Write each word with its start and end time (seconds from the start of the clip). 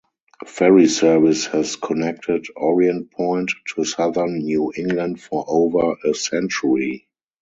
Ferry 0.47 0.87
Service 0.87 1.45
has 1.45 1.75
connected 1.75 2.47
Orient 2.55 3.11
Point 3.11 3.51
to 3.75 3.83
southern 3.85 4.39
New 4.39 4.73
England 4.75 5.21
for 5.21 5.45
over 5.47 5.95
a 6.03 6.15
century. 6.15 7.07